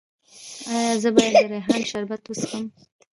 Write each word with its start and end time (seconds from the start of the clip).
ایا 0.75 0.93
زه 1.03 1.09
باید 1.15 1.33
د 1.41 1.43
ریحان 1.51 1.81
شربت 1.89 2.21
وڅښم؟ 2.25 2.65